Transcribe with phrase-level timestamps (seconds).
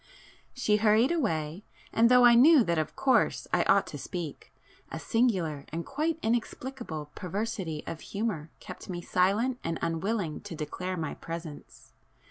[0.55, 1.63] She hurried away,
[1.93, 4.51] and though I knew that of course I ought to speak,
[4.91, 10.97] a singular and quite inexplicable perversity of humour kept me silent and unwilling to declare
[10.97, 11.93] my presence.